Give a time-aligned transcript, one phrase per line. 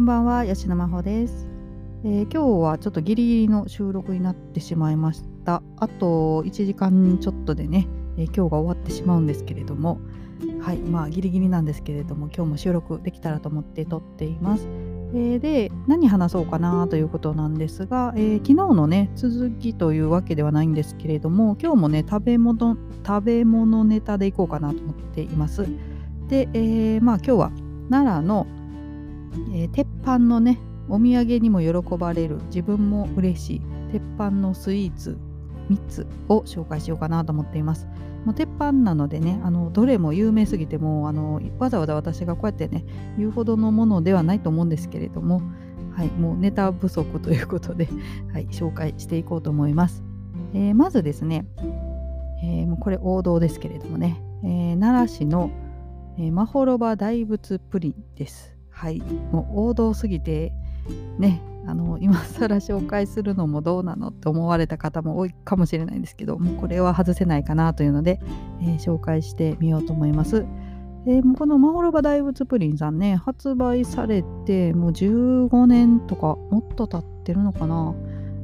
[0.00, 1.46] こんばんは、吉野真帆です、
[2.04, 5.62] えー今日はちょっとギリギリの収録になってしまいました。
[5.76, 10.00] あと1時間ちょっとでね、えー今日が終わってしまうんですけれども、
[10.62, 14.66] はい、まあギリギリなんですけれども、今日も収録できたらと思って撮っています。
[15.12, 25.68] えーで、何話そうかなということなんですが、え昨日のね、続きというわけではないんですけれども、今日もね、食べ物、食べ物ネタでいこうかなと思っています。
[26.28, 27.52] で、えまあ今日は
[27.90, 28.46] 奈良の
[29.52, 30.58] えー鉄板のね
[30.88, 33.62] お土産にも喜ばれる自分も嬉しい
[33.92, 35.18] 鉄板のスイーツ
[35.70, 37.86] 3つを紹介しようかなと思っています。
[38.24, 42.84] もう鉄板なのでねあのどれも有名すぎてもあのわざわざ私がこうやってね
[43.16, 45.40] 言うほどのものではないと思うんですけれども、
[45.96, 47.88] はい、もうネタ不足ということで、
[48.32, 50.04] はい、紹介していこうと思います。
[50.52, 51.46] えーまずですね、
[52.42, 55.50] えーもうこれ王道ですけれどもね、えー奈良市の、
[56.18, 58.59] えー、まほろば大仏プリンです。
[58.80, 60.54] はい、もう王道すぎて
[61.18, 68.20] ねあの今更紹介するのもどうなのって思われた方も多いかもしれないんですけどもうこれは外せないかなというので、
[68.62, 70.46] えー紹介してみようと思います。
[71.06, 77.94] えーこのまほろば大仏プリンさんね発売されてもう15年とかもっと経ってるのかな、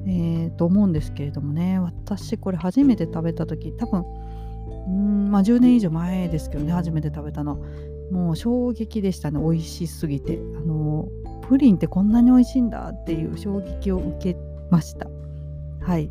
[0.06, 4.04] えーと思うんですけれどもね私これ初めて食べた時多分
[4.86, 7.58] うんまあ10年以上前ですけどね初めて食べたの
[8.10, 9.40] もう衝撃でしたね。
[9.40, 10.38] 美味しすぎて。
[10.56, 11.08] あの
[11.48, 14.36] プリンってこんなに美味しいんだっていう衝撃を受け
[14.70, 15.08] ました。
[15.80, 16.10] はい。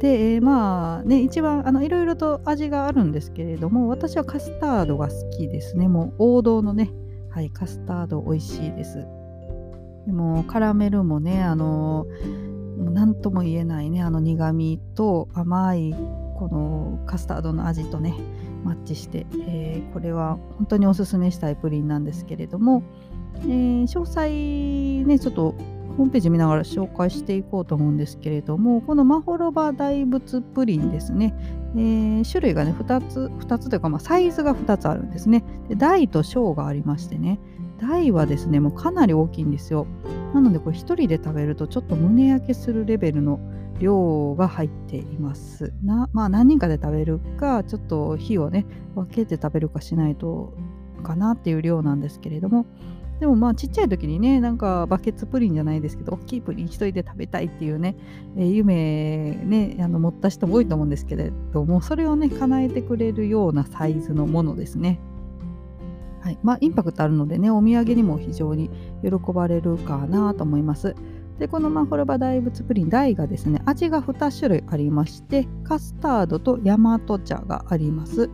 [0.00, 5.88] で、えーまあね一番あのいろいろと味があるんですけれども私はカスタードが好きですね。
[5.88, 6.90] もう王道のね。
[7.30, 9.06] はいカスタード美味しいです。
[10.06, 12.06] でもカラメルもねあの
[12.78, 15.94] 何とも言えないねあの苦味と甘い
[16.36, 18.14] このカスタードの味とね
[18.66, 22.82] マッチして、えーこれは本当におすすめしたいプリンなんですけれども、
[23.42, 25.54] えー詳細ねちょっと
[25.96, 31.34] ホームページ見ながら紹介していこうと思うんですけれどもこのマホロバ大仏プリンですね、
[31.74, 35.44] えー種類がね2つ2つというか、まあ、サイズが2つあるんですね。
[35.68, 37.38] で大と小がありましてね。
[37.78, 39.86] 大はですねもうかなり大きいんですよ。
[40.34, 43.38] なのでこれ1人で食べるとちょっと胸焼けするレベルの
[43.78, 45.72] 量が入っています。
[45.84, 50.54] なまあ何人かで食べるかちょっと火をね分けて食べるかしないと
[51.02, 52.66] かなっていう量なんですけれども
[53.20, 57.96] でもまあちっちゃい時にねなんかバケツプリンじゃないですけど大きいプリン一人で食べたいっていうね、
[58.36, 65.00] えー夢ねあの持った人も多いと思うんですけれどもそれをね叶えてくれるようなサイズのものですね。
[66.20, 68.68] はいまあ、インパクトあるのでねお土産にも非常に
[69.00, 70.96] 喜ばれるかなと思います。
[71.38, 78.30] でこのマホロバ大仏プリン大がですね味が2種類ありましてカスタードと大和茶があります。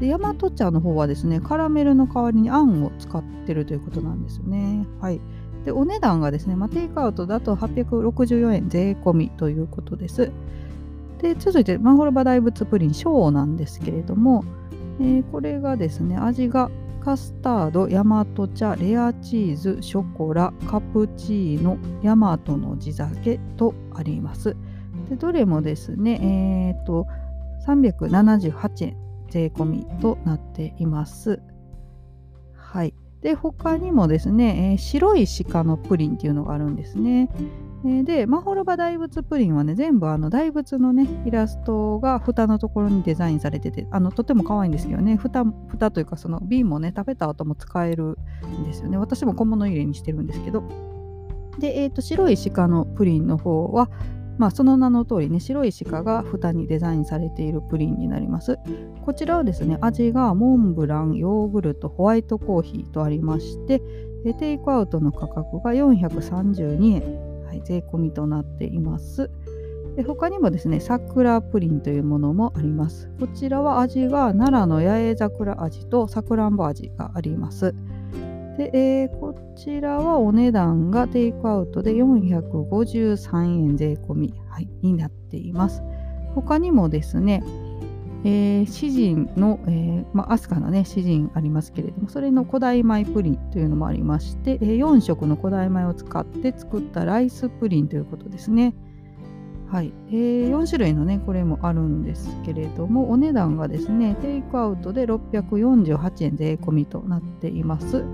[0.00, 4.86] で大和茶の方はですねカラメルの代わりにあんを使ってるということなんですよね。
[5.00, 5.20] はい。
[5.64, 10.30] でお値段がですね、まあ、テイクアウトだと864円税込みということです。
[11.20, 14.44] で続いてマホロバ大仏プリン小なんですけれども、
[15.00, 16.70] えーこれがですね味が
[17.04, 24.56] カスタード、大和茶、レアチーズ、ショコラ、カプチーノ、大和の地酒とあります。
[25.10, 27.06] でどれもですね、えー、と
[27.66, 28.96] 378円
[29.28, 31.42] 税込みとなっています。
[32.56, 32.94] はい。
[33.20, 37.28] で、他にもですね、えー白い鹿のプリンっていうのがあるんですね。
[37.86, 48.96] えーで、マホロバ大仏プリンはね、全部あの大仏のね、イラストが蓋のところにデザインされてて、あのとても可愛いんですけどね、蓋蓋というかその瓶もね、食べた後も使えるんですよね。
[48.96, 50.64] 私も小物入れにしてるんですけど。
[51.58, 53.90] で、えーと白い鹿のプリンの方は、
[54.38, 58.58] まあ、その名の通りね白い鹿が蓋にデザインされているプリンになります
[59.04, 63.80] こちらはですね味がモンブランヨーグルトホワイトコーヒーとありまして
[64.32, 67.02] テイクアウトの価格が432円、
[67.54, 69.30] はい、税込みとなっています。
[69.96, 73.08] で他にもですね桜プリンというものもあります。
[73.20, 77.74] こちらは味が奈良の八重桜味とさくらんぼ味があります。
[78.58, 85.82] で、えーこちらはお値段がテイクアウトで453円税込み、はい、になっています。
[86.34, 87.44] 他にもですね、
[88.26, 98.74] えー、詩人の、えーまあ、アスカのね、詩人ありますけれども、それの古代米プリンというのもありまして、えー4色の古代米を使って作ったライスプリンということですね。
[99.70, 108.04] はい、えー4種類のね、これもあるんですけれども、お値段がですね、テイクアウトで648円税込みとなっています。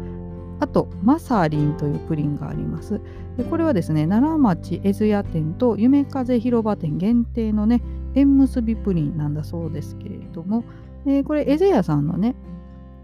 [0.58, 3.00] あと、マサリンというプリンがあります。
[3.38, 7.80] でこれはですね、奈良町江津屋店と夢風広場店限定のね、
[8.14, 10.64] 縁結びプリンなんだそうですけれども、
[11.06, 12.34] えーこれ、江津屋さんのね、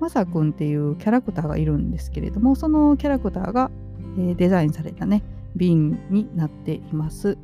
[0.01, 3.71] まさくんっていうキャラクターがいるんですけれども、そのキャラクターが、
[4.19, 5.23] えデザインされたね
[5.57, 7.39] 瓶になっています。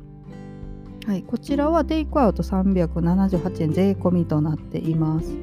[1.05, 5.35] はい、こちらはテイクアウト378円税込みとなっています。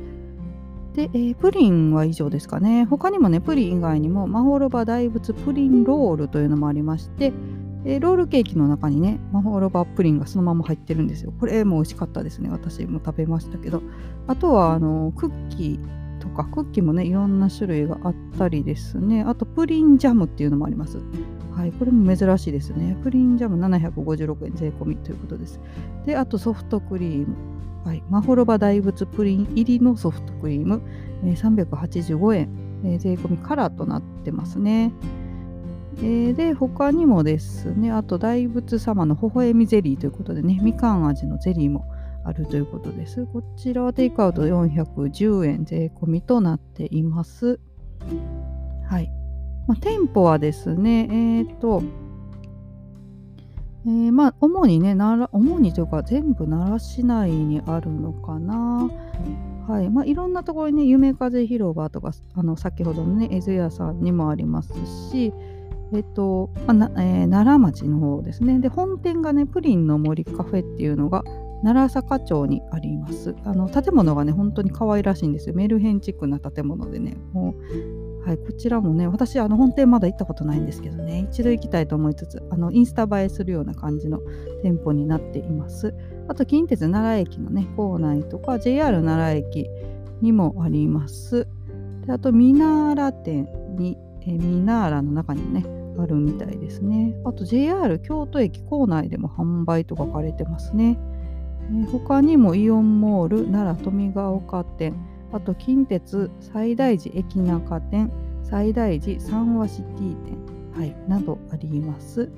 [0.94, 2.84] で、えー、プリンは以上ですかね。
[2.84, 7.32] 他にもね、プリン以外にも、マホロバ大仏プリンロールというのもありまして、
[7.84, 11.32] えー、ロールケーキの中にね、マホロバプリンがそのまま入ってるんですよ。
[11.38, 12.50] これも美味しかったですね。
[12.50, 13.82] 私も食べましたけど。
[14.26, 19.22] あとは、あの、クッキーとか、クッキーもね、いろんな種類があったりですね。
[19.22, 20.98] あと、プリンジャムっていうのもあります。
[21.54, 22.96] はい、これも珍しいですね。
[23.02, 25.60] プリンジャム756円税込みということです。
[26.06, 27.34] で、あとソフトクリーム。
[27.84, 30.82] はい、マホロバ大仏プリン入りのソフトクリーム、
[31.24, 32.50] えー、385円、
[32.84, 34.92] えー、税込みカラーとなってますね。
[35.98, 41.84] えー、で、他にもですね、あと大仏様の微笑みゼリーということでね、みかん味のゼリーも
[42.24, 43.26] あるということです。
[43.26, 47.60] こちらはテイクアウト410円税込みとなっています。
[48.88, 49.10] はい。
[49.66, 51.82] まあ、店舗はですね、えっ、と、
[53.86, 54.94] えー、まあ、主にね、
[55.32, 58.90] 主にというか、全部奈良市内にあるのかな。
[59.66, 64.74] はいまあ、いろんなところにね、夢風広場とか、あの先ほどのね、江津屋さんにもあります
[65.10, 65.32] し、
[65.92, 68.58] えっと、まあなえー、奈良町の方ですね。
[68.60, 71.24] で、本店がね、プリンの森カフェっていうのが、
[71.62, 73.34] 奈良坂町にあります。
[73.44, 75.54] あの建物がね、本当に可愛らしいんですよ。
[75.54, 84.20] メルヘンチックな建物でね、もうはい、こちらもね、私、あの本店まだ行ったことないんですけどね、一度行きたいと思いつつ、あのインスタ映えするような感じの
[84.62, 85.94] 店舗になっています。
[86.28, 89.68] あと、近鉄奈良駅のね、構内とか、JR 奈良駅
[90.20, 91.48] にもあります。
[92.06, 97.14] であと、ミナーラ店に、えミナーラの中にもね、あるみたいですね。
[97.24, 100.98] あと、JR 京都駅構内でも販売と書かれてますね。
[101.72, 104.94] え他にもイオンモール奈良富ヶ丘店、
[105.32, 108.10] あと近鉄西大寺駅中店
[108.42, 110.38] 西大寺三和シティ店、
[110.76, 112.30] はい、などあります。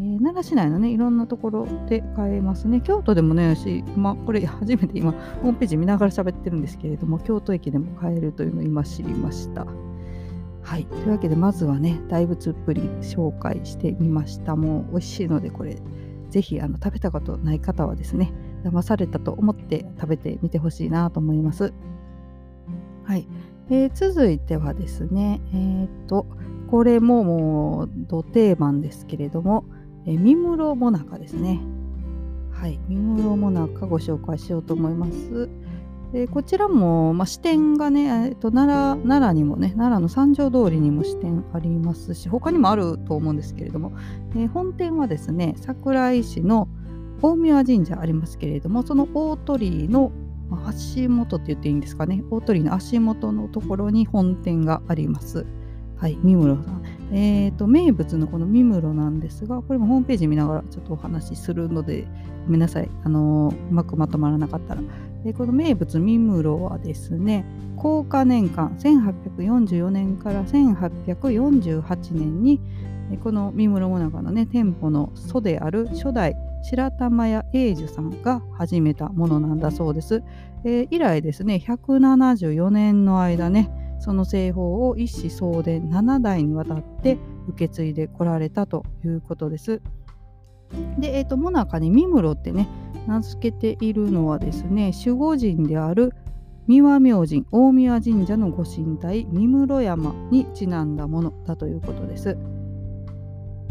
[0.00, 2.80] えー、奈良市内のねいろんなところで買えますね。
[2.80, 9.66] 京都でもねし、まあ、これ初めて今ホームページ見ながら喋ってるんですけれども京都駅でも買えるというのを今知りました。
[10.62, 10.86] はい。
[10.86, 14.56] というわけでまずはね大仏プリン紹介してみました。
[14.56, 15.78] もう美味しいのでこれ
[16.30, 18.32] ぜひあの食べたことない方はですね
[18.64, 21.72] 騙されたと思って食べてみてほしいなと思います。
[23.04, 23.26] はい、
[23.68, 26.26] えー、続いてはですね、えー、と、
[26.70, 29.64] これももう、ど定番ですけれども、
[30.06, 31.60] えー、三室もなかですね。
[32.50, 35.48] はい、三室もなかご紹介しようと思います。
[36.12, 43.92] でこちらも、まあ、支店がね、えー、と奈良奈良にもね、奈良の三条通りにも支店ありますし、他にもあると思うんですけれども、
[44.36, 46.68] え、本店はですね、桜井市の
[47.22, 50.12] 大宮神社ありますけれども、その大鳥居の、
[50.66, 55.46] 足元って言っていいんですかね大鳥居の足元のところに本店があります。
[55.96, 56.82] はい、三室さん。
[57.10, 62.06] えっ、ー、と、名物のこの三室なんですが、これもホームページ見ながらちょっとお話しするので、
[62.44, 62.90] ごめんなさい。
[63.02, 64.82] あの、うまくまとまらなかったら。
[65.24, 67.44] でこの名物三室はですね、
[67.76, 72.60] 高価年間1844年から1848年に、
[73.22, 80.22] この三室もなかのね、店舗の祖である初代白玉屋英樹さんが始めたものなんだそうです。
[80.64, 89.82] えー、以来ですね174年の間ねその製法を一子相伝7代にわたって受け継いでこられたということです。
[90.98, 92.68] で、えーと、もなかに三室ってね
[93.06, 96.14] 名付けているのはですね守護神である
[96.66, 102.38] 三輪明神大宮神社のご神体三室山にちなんだものだということです。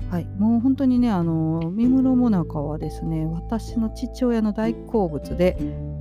[0.10, 5.58] はい、もう本当にね、あの三室もなかはですね、私の父親の大好物で、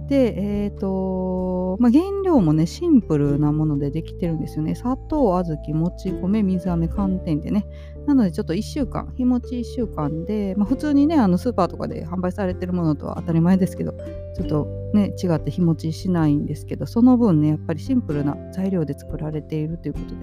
[0.09, 4.75] で、え、ー、と、まあ、原料もね、シンプルなものでできてるんですよね。
[4.75, 7.64] 砂糖、小豆、もち米、水飴、寒天でね。
[8.11, 13.93] なので、ちょっと1週間、日持ち1週間で、まあ、普通にね、あのスーパーとかで販売されてるものとは当たり前ですけど、
[14.35, 20.17] ちょっとね、違って日持ちしないんですけど、その分ね、やっぱりシンプルな材料で作られているということで、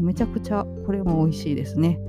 [0.00, 2.00] めちゃくちゃこれも美味しいですね。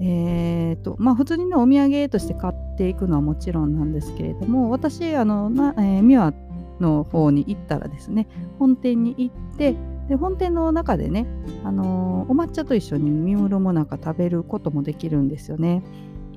[0.00, 6.34] えーとまあ、普通にねお土産として買っていくのはもちろんなんですけれども私あのな、えー、ミワ
[6.80, 8.26] の方に行ったらですね
[8.58, 9.76] 本店に行って
[10.08, 11.26] で本店の中でね、
[11.64, 15.82] あのー、お抹茶と一緒に三室もなんか食べることもできるんですよね。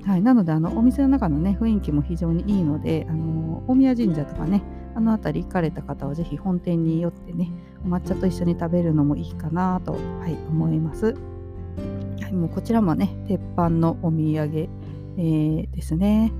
[0.04, 4.62] はい、なのであのお店の中のね雰囲気も非常にいいので、あのー、大宮神社とかね
[4.94, 7.52] あの辺り行かれた方はぜひ本店に寄ってね
[7.84, 9.98] お抹茶と一緒に食べるのもいいかなと、は
[10.28, 11.14] い、思います。
[12.28, 14.68] はい、もうこちらもね、鉄板のお土産、
[15.16, 16.32] えー、ですね。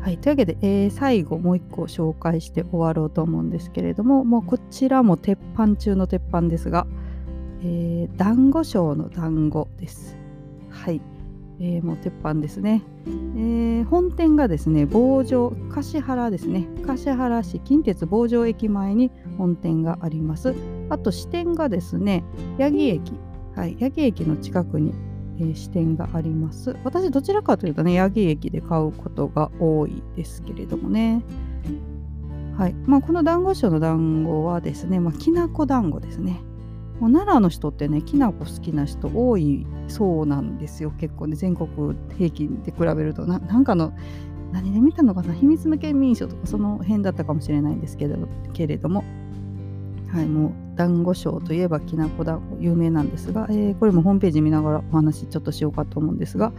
[0.00, 6.86] はい、というわけで、えー、最後もう一個紹介して終わろうと思うんですけれども、もうこちらも鉄板中の鉄板ですが、
[7.62, 10.16] えー、団子賞の団子です。
[10.70, 11.00] はい。
[11.62, 20.54] えー、もう鉄板ですね、えー、本店がですね防城橿原ですね橿原市近鉄防城駅前に本店があります
[20.88, 22.24] あと支店がですね
[22.58, 23.12] 八木駅
[23.54, 24.94] はい八木駅の近くに、
[25.40, 26.76] えー、支店があります。
[26.84, 31.22] 私どちらかというとね八木駅で買うことが多いですけれどもね。
[32.58, 32.74] はい。
[32.84, 36.42] まあ、この団子賞の団子はですね、まあ、きなこ団子ですね。
[37.00, 40.90] もう奈良の人ってねきな粉好きな人多いそうなんですよ。
[40.98, 43.24] 結構ね全国平均で比べると。
[43.26, 43.94] ななんかの
[44.52, 45.32] 何で見たのかな？
[45.32, 49.04] 秘密の県民賞とかその辺だったかもしれないんですけどけれども。
[50.12, 56.54] はいもう団子賞といえばきなこ団子有名なんですが、えー、これもホームページ見ながらお話ちょっとしようかと思うんですが、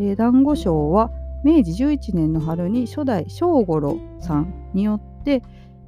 [0.00, 1.12] えー、団子賞は
[1.44, 5.44] 明治11年の春に初代正五郎さんによって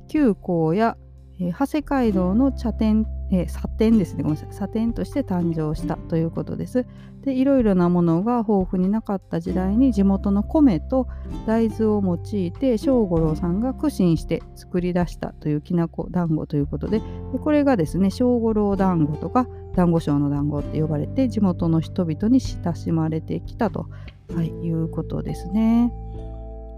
[0.06, 0.96] 旧校や、
[1.40, 4.22] えー、長谷街道の茶店えー、砂点ですね。
[4.22, 4.52] ごめんなさい。
[4.52, 6.86] 砂点として誕生したということです。
[7.22, 11.08] でいろいろなものが豊富になかった時代に地元の米と
[11.46, 19.46] 大豆を用いて正五郎さんが苦心して作り出したというきなこ団子ということででこれがですね正五郎団子とか
[19.76, 23.88] 団子賞の団子って呼ばれて地元の人々に親しまれてきたと、
[24.34, 25.92] はい、いうことですね。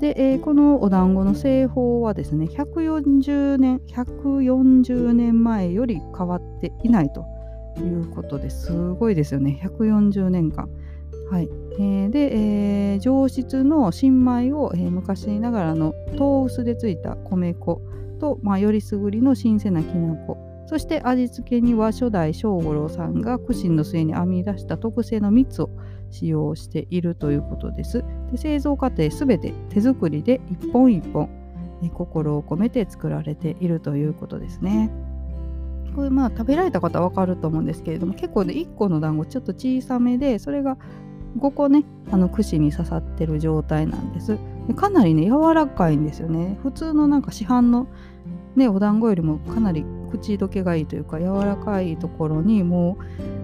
[0.01, 7.25] で、えー、このお団子の製法はですね140年140年前より変わっていないと
[7.79, 8.73] いうことです。
[8.73, 9.61] ごいですよね。
[9.63, 10.69] 140年間。
[11.31, 11.49] はい、
[11.79, 12.37] えー、で、
[12.93, 17.81] えー、上質の新米を、えー、昔ながらの豆腐でついた米粉
[18.21, 20.37] と、まあ、よりすぐりの新鮮なきな粉。
[20.67, 25.71] そして味付けには初代正五郎さんが苦心の末に編み出した特製の蜜を
[26.15, 28.05] 使用しているということです。
[28.31, 31.29] で製造過程すべて手作りで一本一本
[31.93, 34.91] 心を込めて作られているということですね。
[35.97, 40.77] これまあ食べられた方は分かると思うんですけれども結構ね1個の団子ちょっと小さめでそれが
[41.39, 47.87] 5個ねあの串に刺さってる状態なんですでかなりね柔らかいんですよね普通のなんか市販の
[48.57, 53.44] ねお団子よりもかなり口どけがいいというか柔らかいところにもう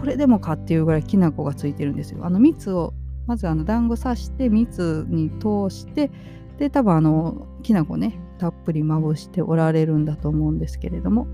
[0.00, 2.24] これでもかっていうぐらいきな粉がついてるんですよ。
[2.24, 2.94] あの蜜を
[3.26, 6.10] まずあの団子刺して蜜に通して
[6.58, 11.26] で多分あのきな粉ねたっぷりまぶしておられるんだと思うんですけれども。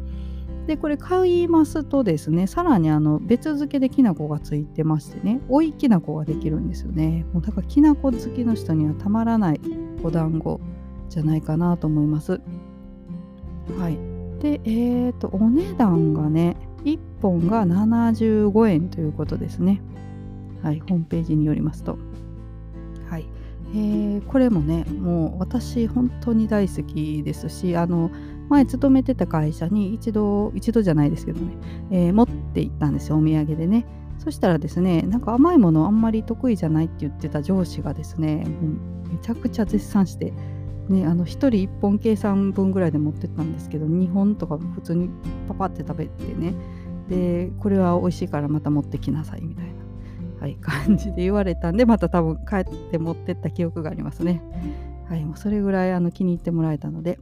[0.67, 7.25] でこれ買いますとですねさらにあの別漬けできな粉がついてましてね追いきな粉ができるんですよね。
[7.33, 9.61] もうだからきな粉好きの人にはたまらない
[10.03, 10.61] お団子
[11.09, 12.41] じゃないかなと思います。
[13.79, 13.97] はい。
[14.41, 19.81] でえっ、ー、とお値段がね1本が75円ということですね。
[20.63, 21.99] はい、ホームページによりますと。
[23.09, 23.27] はい、
[23.73, 28.11] えー、これもね、もう私本当に大好きですし、あの
[28.49, 31.57] 前勤めてた会社に一度、一度じゃないですけどね、
[31.91, 33.87] えー、持って行ったんですよ、お土産でね。
[34.19, 38.69] そしたらですね、なんか甘いものあんまり得意じゃないって言ってた上司がですね、も
[39.07, 40.33] うめちゃくちゃ絶賛して、
[40.89, 45.11] ね、あの1人1本計算分ぐらいで持ってったんですけど2本とか普通に
[45.49, 46.55] パパって食べてね
[47.09, 49.73] でこれは美味しいからまた持ってきなさいみたいな、
[50.41, 54.43] はい、 感じで言われたんでまた多分帰って持ってった記憶がありますね。
[55.09, 57.21] はい、もうそれぐらいあの気に入ってもらえたので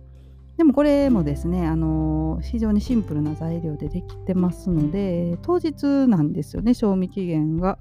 [0.56, 7.78] でもこれもですね、あのー、非常にシンプルな材料でできてますので当日なんですよね賞味期限が。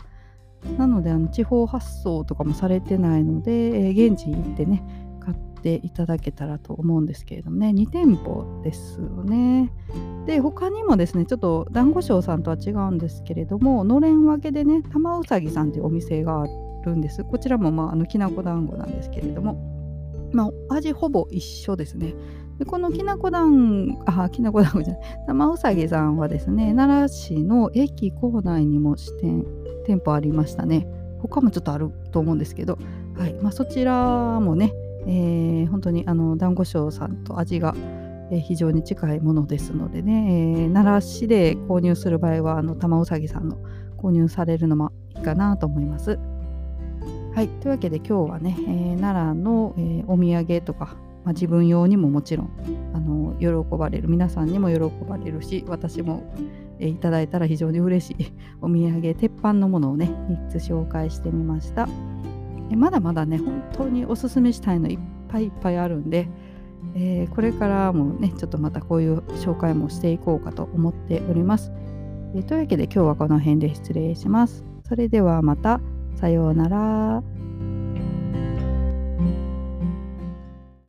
[0.78, 4.82] なのであの地方発送とかもされてないので、えー、現地行ってね
[5.63, 7.70] ていただけたらと思うんですけれどもね。
[7.70, 9.72] 2店舗ですよね。
[10.25, 16.46] で他にもですねちょっと団子商さんとは違うんですけれどものれん分けでね玉うさぎさんというお店があ
[16.86, 17.24] るんです。
[17.24, 19.74] こちらも、まあ、あのきなこ団子なんですけれども。
[20.34, 22.15] まあ、味ほぼ一緒ですね。
[22.58, 25.01] でこのきなこ団あきなこ団子じゃない。
[25.27, 29.46] 玉うさぎさんはですね奈良市の駅構内にも支店
[29.86, 30.88] 店舗ありましたね。
[31.20, 32.77] 他もちょっとあると思うんですけど、
[33.15, 33.34] はい。
[33.36, 34.74] まあ、そちらもね
[35.07, 37.75] えー、本当にあの団子商さんと味が、
[38.31, 43.57] えー、非常に近いものですのでね、えー、奈良市で購入する場合はあの玉うさぎさんの
[43.98, 46.19] 購入されるのもいいかなと思います。
[47.36, 52.51] はい、というわけで今日はね、え奈良の、えお土産とか、まあ、自分用にももちろん
[52.93, 56.31] あの喜ばれる皆さんにも喜ばれるし私も、
[56.79, 58.31] えいただいたら非常に嬉しい
[58.62, 61.88] お土産鉄板のものをね3つ紹介してみました。
[62.75, 65.00] まだまだね本当におすすめしたいのいっ
[65.30, 66.27] ぱいいっぱいあるんで、
[66.96, 71.72] えー、これからもねちょっとまたこういう紹介もしていこうかと思っております、
[72.36, 74.63] えー、というわけで今日はこの辺で失礼します。
[74.88, 75.80] それではまた。
[76.15, 77.33] さようなら。